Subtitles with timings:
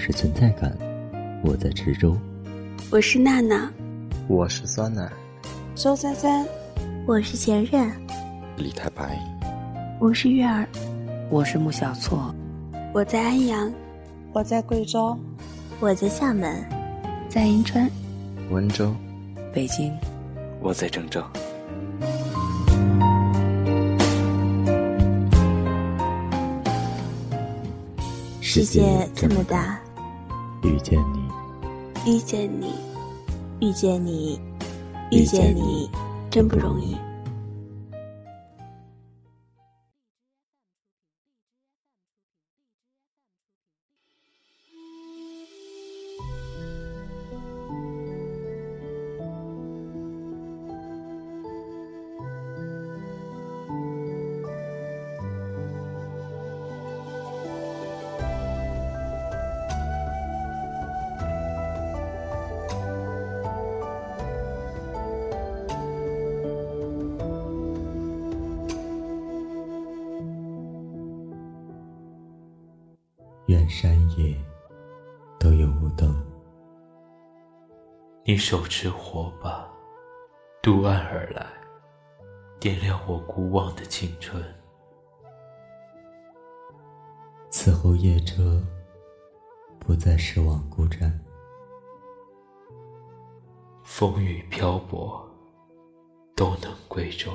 [0.00, 0.74] 是存在感，
[1.44, 2.16] 我在池州。
[2.90, 3.70] 我是娜娜，
[4.28, 5.06] 我是酸奶，
[5.74, 6.46] 周三三，
[7.06, 7.92] 我是前任，
[8.56, 9.20] 李太白，
[10.00, 10.66] 我是月儿，
[11.28, 12.34] 我是穆小错，
[12.94, 13.70] 我在安阳，
[14.32, 15.14] 我在贵州，
[15.80, 16.64] 我在厦门，
[17.28, 17.88] 在银川，
[18.50, 18.94] 温州，
[19.52, 19.92] 北京，
[20.62, 21.22] 我在郑州。
[28.40, 29.79] 世界这么大，
[30.62, 32.74] 遇见你，遇见你，
[33.60, 34.38] 遇见你，
[35.10, 35.90] 遇见你，
[36.30, 36.96] 真不容易。
[73.82, 74.36] 山野
[75.38, 76.14] 都有雾灯。
[78.26, 79.66] 你手持火把，
[80.62, 81.46] 渡岸而来，
[82.60, 84.44] 点亮我孤望的青春。
[87.48, 88.62] 此后夜车
[89.78, 91.18] 不再失望孤站，
[93.82, 95.26] 风雨漂泊
[96.36, 97.32] 都能归舟。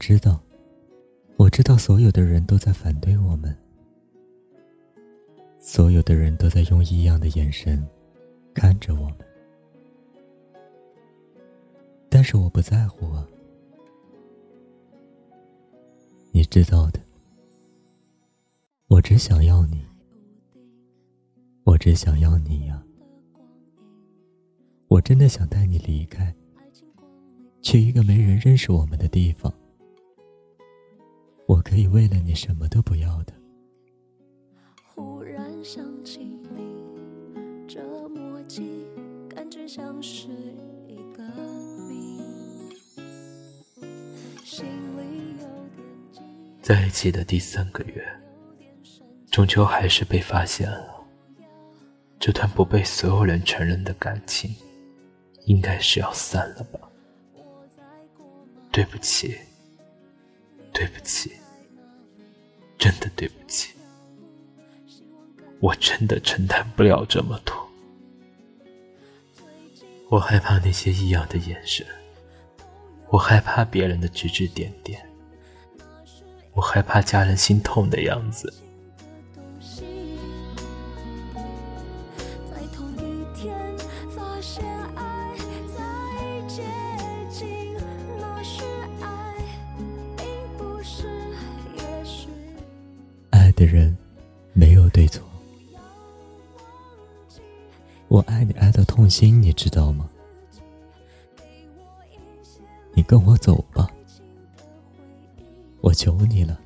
[0.00, 0.40] 知道，
[1.36, 3.54] 我知道，所有的人都在反对我们，
[5.58, 7.86] 所有的人都在用异样的眼神
[8.54, 9.18] 看着我们，
[12.08, 13.28] 但是我不在乎啊，
[16.32, 16.98] 你知道的，
[18.86, 19.84] 我只想要你，
[21.64, 22.82] 我只想要你呀，
[24.88, 26.34] 我真的想带你离开，
[27.60, 29.52] 去一个没人认识我们的地方。
[31.50, 33.32] 我可以为了你什么都不要的。
[34.94, 38.86] 忽然想起你，这默契
[39.28, 40.28] 感觉像是
[40.86, 41.24] 一个
[41.88, 42.20] 谜。
[44.44, 44.64] 心
[44.96, 45.46] 里有
[46.14, 46.24] 点。
[46.62, 48.06] 在一起的第三个月，
[49.28, 51.04] 终究还是被发现了。
[52.20, 54.54] 这段不被所有人承认的感情，
[55.46, 56.78] 应该是要散了吧？
[58.70, 59.36] 对不起，
[60.72, 61.32] 对不起。
[63.00, 63.72] 的对不起，
[65.58, 67.68] 我真的承担不了这么多。
[70.08, 71.86] 我害怕那些异样的眼神，
[73.08, 75.04] 我害怕别人的指指点点，
[76.52, 78.52] 我害怕家人心痛的样子。
[93.60, 93.94] 的人
[94.54, 95.22] 没有对错，
[98.08, 100.08] 我爱你爱到痛心，你知道吗？
[102.94, 103.86] 你跟我走吧，
[105.82, 106.58] 我求你了，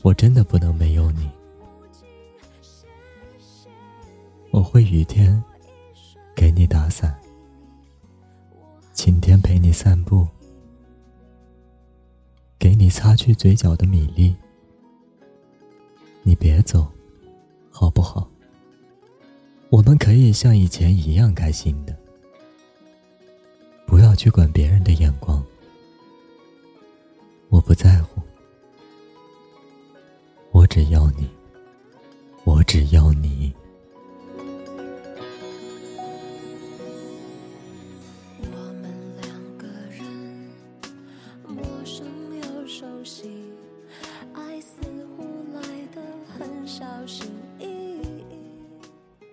[0.00, 1.30] 我真的不能没有你。
[4.52, 5.44] 我会雨天
[6.34, 7.14] 给你打伞，
[8.94, 10.26] 晴天陪你散步，
[12.58, 14.34] 给你擦去嘴角的米粒。
[16.26, 16.90] 你别走，
[17.70, 18.26] 好不好？
[19.68, 21.94] 我们可以像以前一样开心的，
[23.86, 25.44] 不要去管别人的眼光。
[27.50, 28.22] 我不在乎，
[30.50, 31.28] 我只要你，
[32.44, 33.52] 我只要你。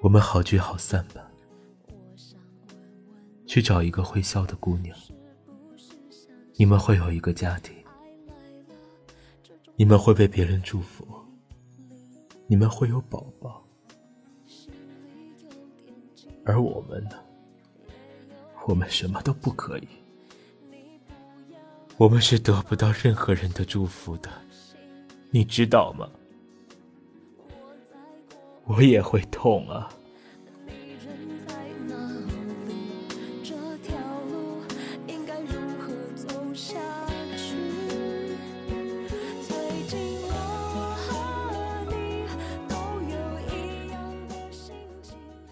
[0.02, 1.22] 我们好聚好散吧，
[3.46, 4.98] 去找一个会笑的姑娘。
[6.56, 7.72] 你们会有一个家庭，
[9.76, 11.08] 你们会被别人祝福，
[12.48, 13.64] 你们会有宝宝，
[16.46, 17.12] 而我们呢？
[18.66, 19.88] 我们什么都不可以。
[21.98, 24.32] 我们是得不到任何人的祝福的，
[25.30, 26.10] 你知道吗？
[28.74, 29.90] 我也会痛啊。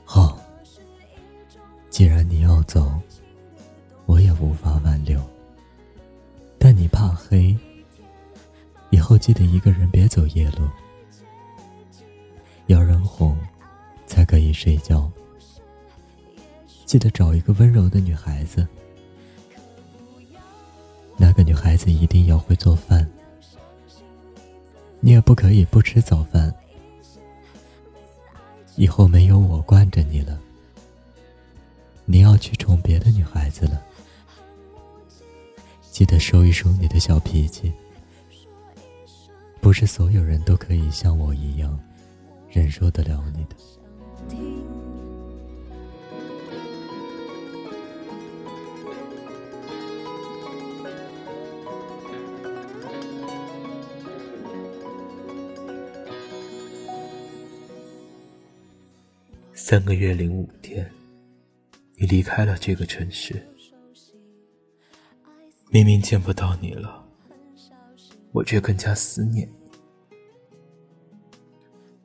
[0.06, 0.40] 好，
[1.90, 2.90] 既然你要走，
[4.06, 5.22] 我也无法挽留。
[6.58, 7.54] 但你怕黑，
[8.92, 10.70] 以后记得一个人别走夜路，
[12.70, 13.36] 要人哄
[14.06, 15.12] 才可以睡觉。
[16.86, 18.68] 记得找一个温柔的女孩子，
[21.18, 23.10] 那个女孩子一定要会做饭，
[25.00, 26.54] 你也不可以不吃早饭。
[28.76, 30.40] 以后没有我惯着你了，
[32.06, 33.82] 你要去宠别的女孩子了。
[35.90, 37.74] 记得收一收你的小脾气，
[39.60, 41.78] 不是所有人都可以像我一样
[42.52, 43.56] 忍受得了你的。
[59.54, 60.90] 三个月零五天，
[61.96, 63.46] 你离开了这个城市。
[65.70, 67.06] 明明见不到你了，
[68.32, 69.48] 我却更加思念。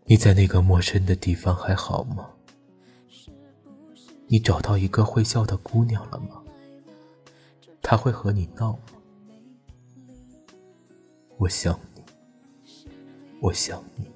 [0.06, 2.28] 你在那个陌生的地方还好吗？
[4.26, 6.42] 你找到一个会笑的姑娘了吗？
[7.80, 8.78] 她会和你闹吗？
[11.38, 12.02] 我想你，
[13.40, 14.06] 我想你，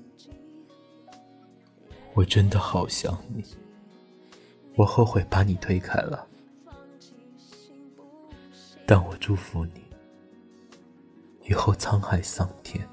[2.13, 3.43] 我真的好想你。
[4.77, 6.27] 我后悔把你推开了。
[8.87, 9.83] 但我祝福你，
[11.49, 12.87] 以后沧海桑田，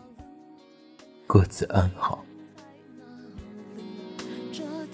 [1.27, 2.24] 各自安好。